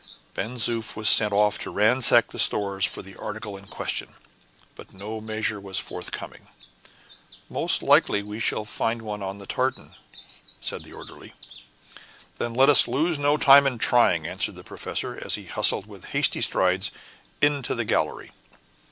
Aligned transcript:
Ben 0.33 0.55
Zoof 0.57 0.95
was 0.95 1.07
sent 1.07 1.31
off 1.31 1.59
to 1.59 1.69
ransack 1.69 2.29
the 2.31 2.39
stores 2.39 2.85
for 2.85 3.03
the 3.03 3.15
article 3.17 3.55
in 3.55 3.67
question, 3.67 4.09
but 4.73 4.95
no 4.95 5.21
measure 5.21 5.59
was 5.61 5.77
forthcoming. 5.77 6.47
"Most 7.51 7.83
likely 7.83 8.23
we 8.23 8.39
shall 8.39 8.65
find 8.65 9.03
one 9.03 9.21
on 9.21 9.37
the 9.37 9.45
tartan," 9.45 9.93
said 10.59 10.83
the 10.83 10.91
orderly. 10.91 11.35
"Then 12.39 12.55
let 12.55 12.67
us 12.67 12.87
lose 12.87 13.19
no 13.19 13.37
time 13.37 13.67
in 13.67 13.77
trying," 13.77 14.25
answered 14.25 14.55
the 14.55 14.63
professor, 14.63 15.19
as 15.23 15.35
he 15.35 15.45
hustled 15.45 15.85
with 15.85 16.05
hasty 16.05 16.41
strides 16.41 16.89
into 17.39 17.75
the 17.75 17.85
gallery. 17.85 18.31